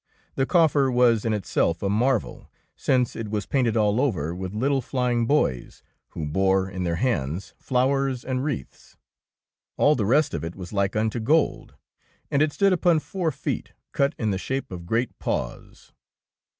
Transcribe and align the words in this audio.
The 0.33 0.47
coffer 0.47 0.89
was 0.89 1.25
in 1.25 1.31
itself 1.31 1.83
a 1.83 1.87
mar 1.87 2.17
vel, 2.17 2.49
since 2.75 3.15
it 3.15 3.29
was 3.29 3.45
painted 3.45 3.77
all 3.77 4.01
over 4.01 4.33
with 4.33 4.51
little 4.51 4.81
fiying 4.81 5.27
boys, 5.27 5.83
who 6.07 6.25
bore 6.25 6.67
in 6.67 6.81
their 6.83 6.95
hands 6.95 7.53
fiowers 7.59 8.25
and 8.25 8.43
wreaths. 8.43 8.97
All 9.77 9.93
the 9.93 10.07
rest 10.07 10.33
of 10.33 10.43
it 10.43 10.55
was 10.55 10.73
like 10.73 10.95
unto 10.95 11.19
gold, 11.19 11.75
and 12.31 12.41
it 12.41 12.51
stood 12.51 12.73
upon 12.73 12.97
four 12.97 13.31
feet 13.31 13.73
cut 13.91 14.15
in 14.17 14.31
the 14.31 14.39
shape 14.39 14.71
of 14.71 14.87
great 14.87 15.15
paws. 15.19 15.91